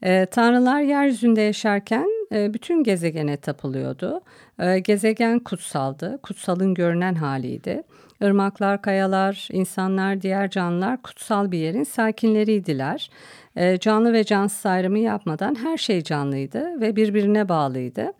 E, 0.04 0.26
tanrılar 0.26 0.82
yeryüzünde 0.82 1.42
yaşarken 1.42 2.08
e, 2.32 2.54
bütün 2.54 2.84
gezegene 2.84 3.38
tapılıyordu. 3.38 4.22
E, 4.60 4.80
gezegen 4.80 5.40
kutsaldı, 5.40 6.20
kutsalın 6.24 6.74
görünen 6.74 7.16
haliydi. 7.16 7.84
Irmaklar, 8.22 8.82
kayalar, 8.82 9.48
insanlar, 9.52 10.22
diğer 10.22 10.50
canlılar 10.50 11.02
kutsal 11.02 11.52
bir 11.52 11.58
yerin 11.58 11.84
sakinleriydiler. 11.84 13.10
E, 13.56 13.80
canlı 13.80 14.14
ve 14.14 14.24
cansız 14.24 14.66
ayrımı 14.66 15.00
yapmadan 15.00 15.56
her 15.56 15.78
şey 15.78 16.04
canlıydı 16.04 16.82
ve 16.82 16.96
birbirine 16.96 17.50
bağlıydı. 17.50 18.14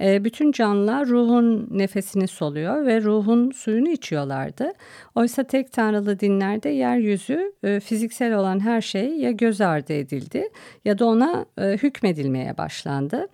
E, 0.00 0.24
bütün 0.24 0.52
canlılar 0.52 1.06
ruhun 1.06 1.68
nefesini 1.70 2.28
soluyor 2.28 2.86
ve 2.86 3.02
ruhun 3.02 3.50
suyunu 3.50 3.88
içiyorlardı. 3.88 4.72
Oysa 5.14 5.44
tek 5.44 5.72
tanrılı 5.72 6.20
dinlerde 6.20 6.68
yeryüzü 6.68 7.52
e, 7.62 7.80
fiziksel 7.80 8.34
olan 8.34 8.60
her 8.60 8.80
şey 8.80 9.16
ya 9.16 9.30
göz 9.30 9.60
ardı 9.60 9.92
edildi 9.92 10.48
ya 10.84 10.98
da 10.98 11.06
ona 11.06 11.46
e, 11.58 11.62
hükmedilmeye 11.62 12.58
başlandı. 12.58 13.26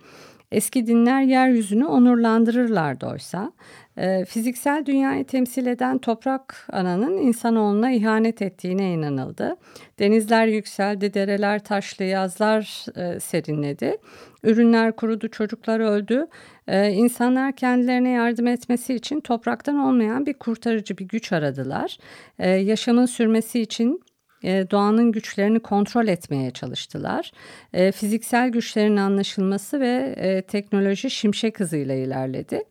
Eski 0.53 0.87
dinler 0.87 1.21
yeryüzünü 1.21 1.85
onurlandırırlardı 1.85 3.05
oysa. 3.05 3.51
E, 3.97 4.25
fiziksel 4.25 4.85
dünyayı 4.85 5.25
temsil 5.25 5.65
eden 5.65 5.97
toprak 5.97 6.67
ananın 6.71 7.17
insanoğluna 7.17 7.91
ihanet 7.91 8.41
ettiğine 8.41 8.93
inanıldı. 8.93 9.55
Denizler 9.99 10.47
yükseldi, 10.47 11.13
dereler 11.13 11.63
taşlı, 11.63 12.05
yazlar 12.05 12.85
e, 12.97 13.19
serinledi. 13.19 13.97
Ürünler 14.43 14.95
kurudu, 14.95 15.27
çocuklar 15.27 15.79
öldü. 15.79 16.27
Ee, 16.67 16.91
insanlar 16.91 17.55
kendilerine 17.55 18.09
yardım 18.09 18.47
etmesi 18.47 18.93
için 18.93 19.19
topraktan 19.19 19.77
olmayan 19.77 20.25
bir 20.25 20.33
kurtarıcı 20.33 20.97
bir 20.97 21.07
güç 21.07 21.31
aradılar. 21.31 21.97
Ee, 22.39 22.49
yaşamın 22.49 23.05
sürmesi 23.05 23.59
için 23.59 23.93
e, 23.93 24.12
doğanın 24.43 25.11
güçlerini 25.11 25.59
kontrol 25.59 26.07
etmeye 26.07 26.51
çalıştılar. 26.51 27.31
E, 27.73 27.91
fiziksel 27.91 28.49
güçlerin 28.49 28.97
anlaşılması 28.97 29.79
ve 29.79 30.13
e, 30.17 30.41
teknoloji 30.41 31.09
şimşek 31.09 31.59
hızıyla 31.59 31.95
ilerledi. 31.95 32.63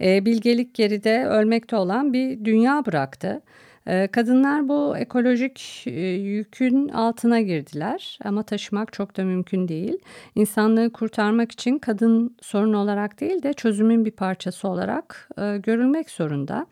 E, 0.00 0.24
bilgelik 0.24 0.74
geride 0.74 1.26
ölmekte 1.26 1.76
olan 1.76 2.12
bir 2.12 2.44
dünya 2.44 2.86
bıraktı. 2.86 3.42
E, 3.88 4.06
kadınlar 4.06 4.68
bu 4.68 4.96
ekolojik 4.96 5.84
e, 5.86 6.00
yükün 6.10 6.88
altına 6.88 7.40
girdiler 7.40 8.18
ama 8.24 8.42
taşımak 8.42 8.92
çok 8.92 9.16
da 9.16 9.24
mümkün 9.24 9.68
değil. 9.68 9.98
İnsanlığı 10.34 10.92
kurtarmak 10.92 11.52
için 11.52 11.78
kadın 11.78 12.36
sorun 12.42 12.72
olarak 12.72 13.20
değil 13.20 13.42
de 13.42 13.52
çözümün 13.52 14.04
bir 14.04 14.10
parçası 14.10 14.68
olarak 14.68 15.28
e, 15.38 15.58
görülmek 15.58 16.10
zorunda. 16.10 16.66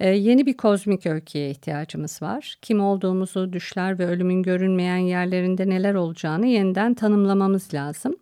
Ee, 0.00 0.08
yeni 0.08 0.46
bir 0.46 0.56
kozmik 0.56 1.06
öyküye 1.06 1.50
ihtiyacımız 1.50 2.22
var. 2.22 2.56
Kim 2.62 2.80
olduğumuzu, 2.80 3.52
düşler 3.52 3.98
ve 3.98 4.06
ölümün 4.06 4.42
görünmeyen 4.42 4.96
yerlerinde 4.96 5.68
neler 5.68 5.94
olacağını 5.94 6.46
yeniden 6.46 6.94
tanımlamamız 6.94 7.74
lazım. 7.74 8.16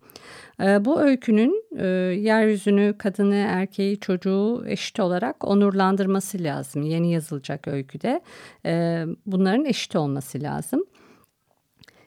Ee, 0.60 0.84
bu 0.84 1.00
öykünün 1.00 1.64
e, 1.78 1.87
yeryüzünü, 2.20 2.94
kadını, 2.98 3.34
erkeği, 3.34 4.00
çocuğu 4.00 4.64
eşit 4.66 5.00
olarak 5.00 5.44
onurlandırması 5.44 6.38
lazım. 6.42 6.82
Yeni 6.82 7.12
yazılacak 7.12 7.68
öyküde 7.68 8.20
e, 8.66 9.04
bunların 9.26 9.64
eşit 9.64 9.96
olması 9.96 10.42
lazım. 10.42 10.84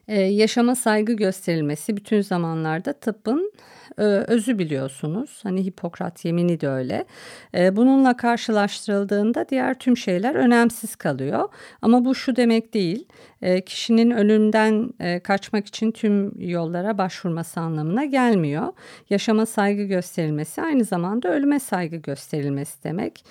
Ee, 0.08 0.22
yaşama 0.22 0.76
saygı 0.76 1.14
gösterilmesi 1.14 1.98
bütün 1.98 2.22
zamanlarda 2.22 2.94
tıbbın 2.94 3.52
e, 3.98 4.04
özü 4.04 4.60
biliyorsunuz. 4.60 5.40
Hani 5.44 5.66
Hipokrat 5.66 6.26
yemini 6.26 6.62
de 6.62 6.68
öyle. 6.70 7.06
E, 7.56 7.76
bununla 7.76 8.18
karşılaştırıldığında 8.18 9.50
diğer 9.50 9.80
tüm 9.80 9.98
şeyler 9.98 10.36
önemsiz 10.36 10.96
kalıyor. 10.96 11.50
Ama 11.82 12.06
bu 12.06 12.16
şu 12.16 12.36
demek 12.36 12.74
değil. 12.74 13.08
E, 13.42 13.62
kişinin 13.62 14.12
ölümden 14.12 14.94
kaçmak 15.20 15.68
için 15.68 15.92
tüm 15.92 16.42
yollara 16.42 16.98
başvurması 16.98 17.60
anlamına 17.60 18.06
gelmiyor. 18.06 18.74
Yaşama 19.10 19.46
saygı 19.46 19.84
gösterilmesi 19.84 20.62
aynı 20.62 20.84
zamanda 20.84 21.30
ölüme 21.30 21.60
saygı 21.60 21.96
gösterilmesi 21.96 22.84
demek. 22.84 23.24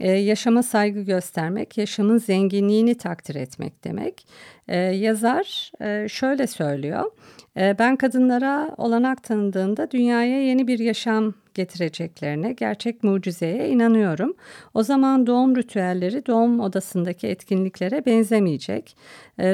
Ee, 0.00 0.10
yaşama 0.10 0.62
saygı 0.62 1.02
göstermek, 1.02 1.78
yaşamın 1.78 2.18
zenginliğini 2.18 2.94
takdir 2.94 3.34
etmek 3.34 3.84
demek. 3.84 4.26
Ee, 4.68 4.76
yazar 4.76 5.72
e, 5.80 6.08
şöyle 6.08 6.46
söylüyor. 6.46 7.10
Ee, 7.56 7.76
ben 7.78 7.96
kadınlara 7.96 8.74
olanak 8.76 9.22
tanıdığında 9.22 9.90
dünyaya 9.90 10.42
yeni 10.46 10.66
bir 10.68 10.78
yaşam 10.78 11.34
getireceklerine, 11.54 12.52
gerçek 12.52 13.04
mucizeye 13.04 13.68
inanıyorum. 13.68 14.34
O 14.74 14.82
zaman 14.82 15.26
doğum 15.26 15.56
ritüelleri 15.56 16.26
doğum 16.26 16.60
odasındaki 16.60 17.26
etkinliklere 17.26 18.06
benzemeyecek. 18.06 18.96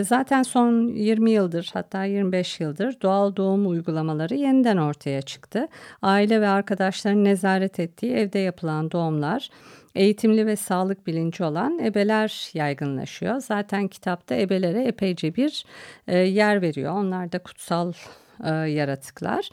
Zaten 0.01 0.43
son 0.43 0.89
20 0.89 1.31
yıldır 1.31 1.71
hatta 1.73 2.05
25 2.05 2.61
yıldır 2.61 3.01
doğal 3.03 3.37
doğum 3.37 3.71
uygulamaları 3.71 4.35
yeniden 4.35 4.77
ortaya 4.77 5.23
çıktı. 5.23 5.69
Aile 6.03 6.41
ve 6.41 6.49
arkadaşların 6.49 7.25
nezaret 7.25 7.81
ettiği 7.81 8.13
evde 8.13 8.39
yapılan 8.39 8.91
doğumlar 8.91 9.51
eğitimli 9.95 10.47
ve 10.47 10.57
sağlık 10.57 11.07
bilinci 11.07 11.45
olan 11.45 11.79
ebeler 11.79 12.51
yaygınlaşıyor. 12.55 13.41
Zaten 13.41 13.89
kitapta 13.89 14.35
ebelere 14.35 14.85
epeyce 14.85 15.35
bir 15.35 15.65
e, 16.09 16.19
yer 16.19 16.63
veriyor. 16.63 16.93
Onlar 16.93 17.33
da 17.33 17.39
kutsal 17.39 17.93
e, 18.45 18.51
yaratıklar. 18.51 19.51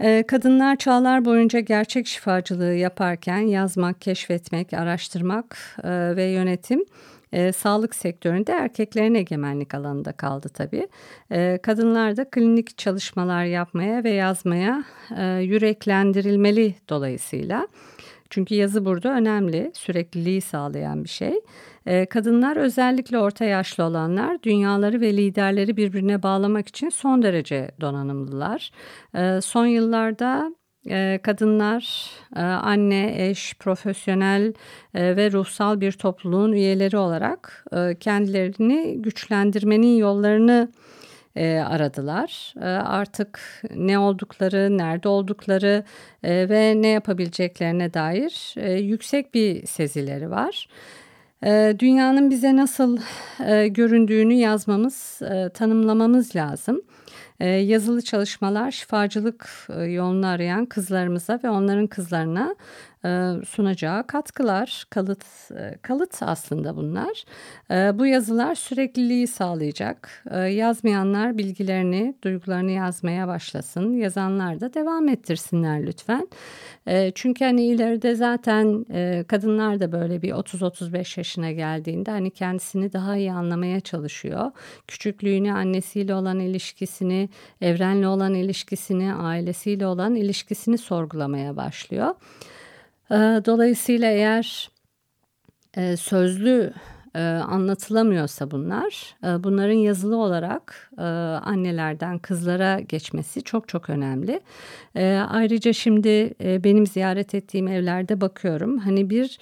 E, 0.00 0.24
kadınlar 0.26 0.76
çağlar 0.76 1.24
boyunca 1.24 1.60
gerçek 1.60 2.06
şifacılığı 2.06 2.74
yaparken 2.74 3.38
yazmak, 3.38 4.00
keşfetmek, 4.00 4.72
araştırmak 4.72 5.76
e, 5.84 6.16
ve 6.16 6.24
yönetim 6.24 6.84
e, 7.32 7.52
sağlık 7.52 7.94
sektöründe 7.94 8.52
erkeklerin 8.52 9.14
egemenlik 9.14 9.74
alanında 9.74 10.12
kaldı 10.12 10.48
tabii. 10.48 10.88
E, 11.32 11.58
kadınlar 11.62 12.16
da 12.16 12.30
klinik 12.30 12.78
çalışmalar 12.78 13.44
yapmaya 13.44 14.04
ve 14.04 14.10
yazmaya 14.10 14.84
yüreklendirilmeli 15.40 16.74
dolayısıyla. 16.88 17.68
Çünkü 18.30 18.54
yazı 18.54 18.84
burada 18.84 19.08
önemli, 19.08 19.70
sürekliliği 19.74 20.40
sağlayan 20.40 21.04
bir 21.04 21.08
şey. 21.08 21.40
Ee, 21.86 22.06
kadınlar 22.06 22.56
özellikle 22.56 23.18
orta 23.18 23.44
yaşlı 23.44 23.84
olanlar 23.84 24.42
dünyaları 24.42 25.00
ve 25.00 25.16
liderleri 25.16 25.76
birbirine 25.76 26.22
bağlamak 26.22 26.68
için 26.68 26.88
son 26.88 27.22
derece 27.22 27.70
donanımlılar. 27.80 28.70
Ee, 29.14 29.40
son 29.42 29.66
yıllarda 29.66 30.52
e, 30.90 31.20
kadınlar 31.22 32.10
e, 32.36 32.40
anne, 32.40 33.28
eş, 33.28 33.54
profesyonel 33.58 34.52
e, 34.94 35.16
ve 35.16 35.32
ruhsal 35.32 35.80
bir 35.80 35.92
topluluğun 35.92 36.52
üyeleri 36.52 36.96
olarak 36.96 37.64
kendilerini 38.00 39.02
güçlendirmenin 39.02 39.96
yollarını 39.96 40.72
e, 41.38 41.58
aradılar. 41.58 42.54
E, 42.60 42.64
artık 42.68 43.40
ne 43.76 43.98
oldukları, 43.98 44.78
nerede 44.78 45.08
oldukları 45.08 45.84
e, 46.22 46.48
ve 46.48 46.82
ne 46.82 46.88
yapabileceklerine 46.88 47.94
dair 47.94 48.54
e, 48.56 48.72
yüksek 48.72 49.34
bir 49.34 49.66
sezileri 49.66 50.30
var. 50.30 50.68
E, 51.44 51.76
dünyanın 51.78 52.30
bize 52.30 52.56
nasıl 52.56 52.98
e, 53.46 53.68
göründüğünü 53.68 54.34
yazmamız, 54.34 55.22
e, 55.22 55.48
tanımlamamız 55.48 56.36
lazım. 56.36 56.82
E, 57.40 57.48
yazılı 57.48 58.02
çalışmalar 58.02 58.70
şifacılık 58.70 59.68
e, 59.68 59.82
yolunu 59.82 60.26
arayan 60.26 60.66
kızlarımıza 60.66 61.40
ve 61.44 61.50
onların 61.50 61.86
kızlarına 61.86 62.56
sunacağı 63.46 64.06
katkılar, 64.06 64.84
kalıt 64.90 65.24
e, 65.56 65.78
kalıt 65.82 66.22
aslında 66.22 66.76
bunlar. 66.76 67.24
E, 67.70 67.98
bu 67.98 68.06
yazılar 68.06 68.54
sürekliliği 68.54 69.26
sağlayacak. 69.26 70.24
Yazmayanlar 70.50 71.38
bilgilerini, 71.38 72.14
duygularını 72.24 72.70
yazmaya 72.70 73.28
başlasın. 73.28 73.92
Yazanlar 73.92 74.60
da 74.60 74.74
devam 74.74 75.08
ettirsinler 75.08 75.86
lütfen. 75.86 76.28
Çünkü 77.14 77.44
hani 77.44 77.64
ileride 77.64 78.14
zaten 78.14 78.84
kadınlar 79.24 79.80
da 79.80 79.92
böyle 79.92 80.22
bir 80.22 80.30
30-35 80.30 81.20
yaşına 81.20 81.50
geldiğinde 81.50 82.10
hani 82.10 82.30
kendisini 82.30 82.92
daha 82.92 83.16
iyi 83.16 83.32
anlamaya 83.32 83.80
çalışıyor. 83.80 84.50
Küçüklüğünü, 84.86 85.52
annesiyle 85.52 86.14
olan 86.14 86.38
ilişkisini, 86.38 87.28
evrenle 87.60 88.08
olan 88.08 88.34
ilişkisini, 88.34 89.14
ailesiyle 89.14 89.86
olan 89.86 90.14
ilişkisini 90.14 90.78
sorgulamaya 90.78 91.56
başlıyor. 91.56 92.14
Ee, 93.10 93.14
dolayısıyla 93.44 94.10
eğer 94.10 94.70
e, 95.76 95.96
sözlü 95.96 96.72
e, 97.14 97.20
anlatılamıyorsa 97.22 98.50
bunlar, 98.50 99.16
e, 99.24 99.44
bunların 99.44 99.74
yazılı 99.74 100.16
olarak 100.16 100.90
annelerden 101.44 102.18
kızlara 102.18 102.80
geçmesi 102.80 103.42
çok 103.42 103.68
çok 103.68 103.90
önemli. 103.90 104.40
Ayrıca 105.28 105.72
şimdi 105.72 106.34
benim 106.40 106.86
ziyaret 106.86 107.34
ettiğim 107.34 107.68
evlerde 107.68 108.20
bakıyorum. 108.20 108.78
Hani 108.78 109.10
bir 109.10 109.38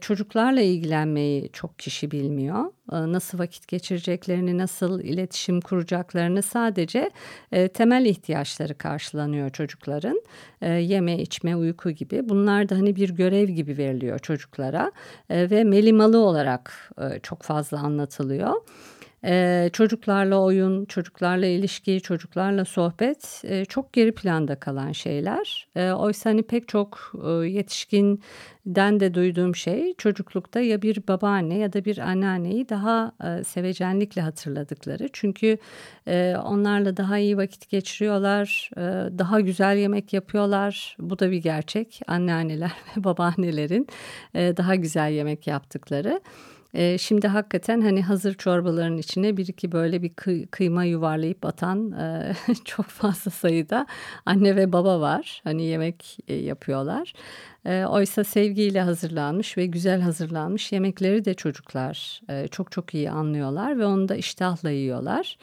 çocuklarla 0.00 0.60
ilgilenmeyi 0.60 1.50
çok 1.52 1.78
kişi 1.78 2.10
bilmiyor. 2.10 2.64
E, 2.92 3.12
nasıl 3.12 3.38
vakit 3.38 3.68
geçireceklerini, 3.68 4.58
nasıl 4.58 5.00
iletişim 5.00 5.60
kuracaklarını 5.60 6.42
sadece 6.42 7.10
e, 7.52 7.68
temel 7.68 8.04
ihtiyaçları 8.04 8.78
karşılanıyor 8.78 9.50
çocukların. 9.50 10.22
E, 10.62 10.70
yeme, 10.72 11.18
içme, 11.18 11.56
uyku 11.56 11.90
gibi. 11.90 12.28
Bunlar 12.28 12.68
da 12.68 12.76
hani 12.76 12.96
bir 12.96 13.10
görev 13.10 13.48
gibi 13.48 13.78
veriliyor 13.78 14.18
çocuklara 14.18 14.92
ve 15.30 15.64
melimalı 15.64 16.18
olarak 16.18 16.90
çok 17.22 17.42
fazla 17.42 17.78
anlatılıyor. 17.78 18.54
Ee, 19.24 19.70
çocuklarla 19.72 20.40
oyun, 20.40 20.84
çocuklarla 20.84 21.46
ilişki, 21.46 22.00
çocuklarla 22.00 22.64
sohbet 22.64 23.42
e, 23.44 23.64
çok 23.64 23.92
geri 23.92 24.12
planda 24.12 24.54
kalan 24.54 24.92
şeyler. 24.92 25.68
E, 25.76 25.92
oysa 25.92 26.30
hani 26.30 26.42
pek 26.42 26.68
çok 26.68 27.12
e, 27.24 27.28
yetişkinden 27.28 29.00
de 29.00 29.14
duyduğum 29.14 29.56
şey 29.56 29.94
çocuklukta 29.94 30.60
ya 30.60 30.82
bir 30.82 31.08
babaanne 31.08 31.58
ya 31.58 31.72
da 31.72 31.84
bir 31.84 31.98
anneanneyi 31.98 32.68
daha 32.68 33.12
e, 33.24 33.44
sevecenlikle 33.44 34.22
hatırladıkları. 34.22 35.08
Çünkü 35.12 35.58
e, 36.08 36.36
onlarla 36.44 36.96
daha 36.96 37.18
iyi 37.18 37.36
vakit 37.36 37.68
geçiriyorlar, 37.70 38.70
e, 38.76 38.80
daha 39.18 39.40
güzel 39.40 39.76
yemek 39.76 40.12
yapıyorlar. 40.12 40.96
Bu 41.00 41.18
da 41.18 41.30
bir 41.30 41.42
gerçek. 41.42 42.00
Anneanneler 42.06 42.72
ve 42.96 43.04
babaannelerin 43.04 43.86
e, 44.34 44.56
daha 44.56 44.74
güzel 44.74 45.12
yemek 45.12 45.46
yaptıkları. 45.46 46.20
E, 46.74 46.98
şimdi 46.98 47.28
hakikaten 47.28 47.80
hani 47.80 48.02
hazır 48.02 48.34
çorbaların 48.34 48.98
içine 48.98 49.36
bir 49.36 49.46
iki 49.46 49.72
böyle 49.72 50.02
bir 50.02 50.14
kıy, 50.14 50.46
kıyma 50.46 50.84
yuvarlayıp 50.84 51.44
atan 51.44 51.92
e, 51.92 52.32
çok 52.64 52.86
fazla 52.86 53.30
sayıda 53.30 53.86
anne 54.26 54.56
ve 54.56 54.72
baba 54.72 55.00
var. 55.00 55.40
Hani 55.44 55.62
yemek 55.62 56.18
e, 56.28 56.34
yapıyorlar. 56.34 57.14
E, 57.64 57.84
oysa 57.84 58.24
sevgiyle 58.24 58.80
hazırlanmış 58.80 59.58
ve 59.58 59.66
güzel 59.66 60.00
hazırlanmış 60.00 60.72
yemekleri 60.72 61.24
de 61.24 61.34
çocuklar 61.34 62.20
e, 62.28 62.48
çok 62.48 62.72
çok 62.72 62.94
iyi 62.94 63.10
anlıyorlar 63.10 63.78
ve 63.78 63.86
onu 63.86 64.08
da 64.08 64.16
iştahla 64.16 64.70
yiyorlar. 64.70 65.38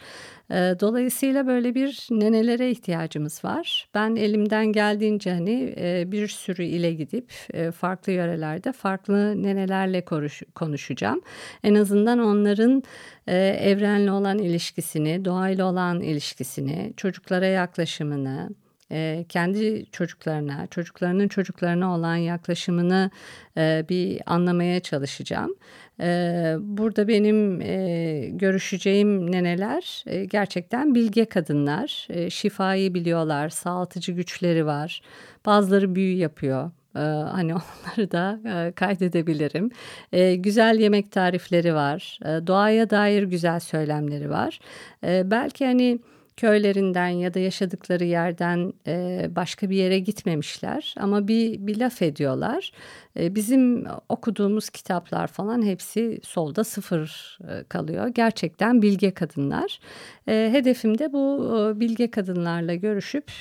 E, 0.52 0.56
dolayısıyla 0.56 1.48
böyle 1.48 1.76
bir 1.76 2.08
nenelere 2.12 2.72
ihtiyacımız 2.72 3.46
var. 3.46 3.90
Ben 3.94 4.16
elimden 4.16 4.66
geldiğince 4.66 5.34
hani 5.34 5.76
e, 5.78 6.12
bir 6.12 6.28
sürü 6.28 6.64
ile 6.64 6.94
gidip 6.94 7.34
e, 7.54 7.72
farklı 7.72 8.12
yörelerde 8.12 8.72
farklı 8.72 9.44
nenelerle 9.44 10.06
konuş, 10.06 10.44
konuşacağım. 10.56 11.22
En 11.64 11.76
azından 11.76 12.20
onların 12.20 12.84
e, 13.28 13.38
evrenle 13.48 14.12
olan 14.12 14.38
ilişkisini, 14.38 15.26
doğayla 15.26 15.66
olan 15.66 16.02
ilişkisini, 16.02 16.94
çocuklara 16.98 17.46
yaklaşımını, 17.46 18.50
e, 18.92 19.26
kendi 19.30 19.86
çocuklarına, 19.92 20.68
çocuklarının 20.68 21.28
çocuklarına 21.28 21.96
olan 21.96 22.16
yaklaşımını 22.16 23.12
e, 23.58 23.86
bir 23.90 24.22
anlamaya 24.26 24.80
çalışacağım. 24.80 25.56
E, 26.00 26.56
burada 26.60 27.08
benim 27.08 27.62
e, 27.62 28.30
görüşeceğim 28.32 29.32
neneler 29.32 30.04
e, 30.06 30.26
gerçekten 30.26 30.96
bilge 30.96 31.26
kadınlar, 31.26 32.08
şifayı 32.30 32.94
biliyorlar, 32.94 33.50
sağaltıcı 33.50 34.12
güçleri 34.12 34.66
var, 34.66 35.02
bazıları 35.46 35.96
büyü 35.96 36.18
yapıyor. 36.18 36.72
Ee, 36.98 37.00
hani 37.32 37.54
onları 37.56 38.12
da 38.12 38.40
kaydedebilirim. 38.76 39.70
Ee, 40.12 40.36
güzel 40.36 40.80
yemek 40.80 41.12
tarifleri 41.12 41.74
var. 41.74 42.20
Ee, 42.26 42.48
doğaya 42.48 42.90
dair 42.90 43.24
güzel 43.24 43.60
söylemleri 43.60 44.30
var. 44.30 44.60
Belki 45.04 45.66
hani 45.66 46.00
köylerinden 46.38 47.08
ya 47.08 47.34
da 47.34 47.40
yaşadıkları 47.40 48.04
yerden 48.04 48.74
e, 48.88 49.28
başka 49.36 49.70
bir 49.70 49.76
yere 49.76 50.00
gitmemişler 50.00 50.96
ama 51.00 51.28
bir, 51.28 51.68
bir 51.68 51.80
laf 51.80 52.02
ediyorlar. 52.02 52.72
E, 53.20 53.36
bizim 53.36 53.86
okuduğumuz 54.10 54.70
kitaplar 54.70 55.28
falan 55.28 55.62
hepsi 55.66 56.20
solda 56.24 56.64
sıfır 56.64 57.38
e, 57.50 57.64
kalıyor. 57.64 58.08
Gerçekten 58.08 58.82
bilge 58.82 59.12
kadınlar. 59.12 59.80
Hedefim 60.26 60.98
de 60.98 61.14
bu 61.14 61.40
bilge 61.76 62.12
kadınlarla 62.12 62.76
görüşüp 62.76 63.32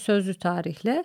sözlü 0.00 0.34
tarihle 0.34 1.04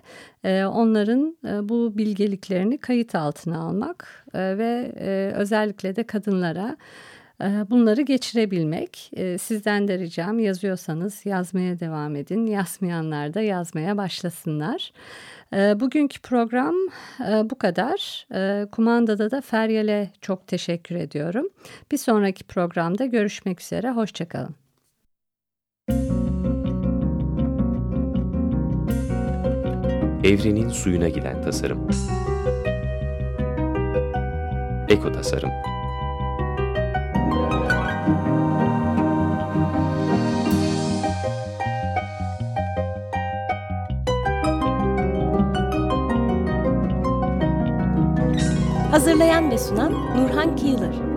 onların 0.66 1.36
bu 1.68 1.98
bilgeliklerini 1.98 2.78
kayıt 2.78 3.14
altına 3.14 3.58
almak 3.58 4.26
ve 4.34 4.92
özellikle 5.36 5.96
de 5.96 6.02
kadınlara 6.02 6.76
bunları 7.40 8.02
geçirebilmek. 8.02 9.10
Ee, 9.16 9.38
sizden 9.38 9.88
de 9.88 9.98
ricam 9.98 10.38
yazıyorsanız 10.38 11.26
yazmaya 11.26 11.80
devam 11.80 12.16
edin. 12.16 12.46
Yazmayanlar 12.46 13.34
da 13.34 13.40
yazmaya 13.40 13.96
başlasınlar. 13.96 14.92
Ee, 15.54 15.80
bugünkü 15.80 16.20
program 16.20 16.74
e, 17.28 17.50
bu 17.50 17.58
kadar. 17.58 18.26
Kumandada 18.70 19.30
da 19.30 19.40
Feryal'e 19.40 20.10
çok 20.20 20.46
teşekkür 20.46 20.94
ediyorum. 20.94 21.48
Bir 21.92 21.98
sonraki 21.98 22.44
programda 22.44 23.06
görüşmek 23.06 23.60
üzere. 23.60 23.90
Hoşçakalın. 23.90 24.54
Evrenin 30.24 30.68
suyuna 30.68 31.08
giden 31.08 31.42
tasarım. 31.42 31.88
Eko 34.88 35.12
tasarım. 35.12 35.71
Hazırlayan 48.90 49.50
ve 49.50 49.58
sunan 49.58 49.92
Nurhan 49.92 50.56
Kiyılır. 50.56 51.11